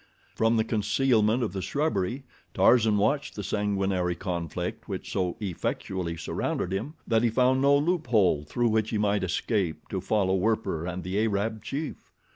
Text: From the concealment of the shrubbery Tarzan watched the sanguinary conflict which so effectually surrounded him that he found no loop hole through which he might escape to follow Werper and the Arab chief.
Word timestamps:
From 0.33 0.57
the 0.57 0.63
concealment 0.63 1.43
of 1.43 1.53
the 1.53 1.61
shrubbery 1.61 2.23
Tarzan 2.55 2.97
watched 2.97 3.35
the 3.35 3.43
sanguinary 3.43 4.15
conflict 4.15 4.87
which 4.89 5.11
so 5.11 5.37
effectually 5.39 6.17
surrounded 6.17 6.71
him 6.73 6.95
that 7.07 7.21
he 7.21 7.29
found 7.29 7.61
no 7.61 7.77
loop 7.77 8.07
hole 8.07 8.43
through 8.43 8.69
which 8.69 8.89
he 8.89 8.97
might 8.97 9.23
escape 9.23 9.87
to 9.89 10.01
follow 10.01 10.33
Werper 10.33 10.87
and 10.87 11.03
the 11.03 11.19
Arab 11.23 11.63
chief. 11.63 12.11